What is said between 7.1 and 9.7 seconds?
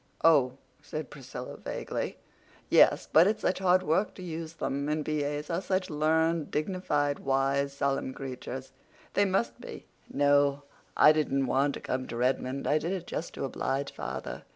wise, solemn creatures—they must